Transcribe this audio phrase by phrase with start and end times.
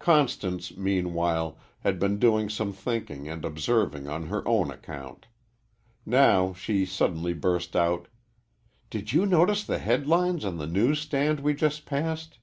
[0.00, 5.28] Constance, meanwhile, had been doing some thinking and observing on her own account.
[6.04, 8.08] Now she suddenly burst out:
[8.90, 12.38] "Did you notice the headlines on the news stand we just passed?